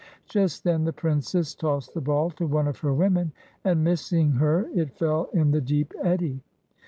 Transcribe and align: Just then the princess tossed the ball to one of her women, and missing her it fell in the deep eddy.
Just 0.25 0.63
then 0.63 0.83
the 0.85 0.93
princess 0.93 1.53
tossed 1.53 1.93
the 1.93 2.01
ball 2.01 2.31
to 2.31 2.47
one 2.47 2.67
of 2.67 2.79
her 2.79 2.91
women, 2.91 3.33
and 3.63 3.83
missing 3.83 4.31
her 4.31 4.67
it 4.73 4.97
fell 4.97 5.25
in 5.31 5.51
the 5.51 5.61
deep 5.61 5.93
eddy. 6.01 6.41